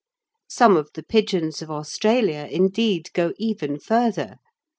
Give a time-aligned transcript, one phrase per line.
[0.49, 4.37] Some of the pigeons of Australia, indeed, go even further.